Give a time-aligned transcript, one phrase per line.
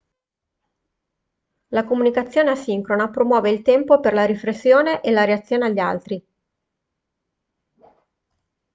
[1.69, 6.25] la comunicazione asincrona promuove il tempo per la riflessione e la reazione agli altri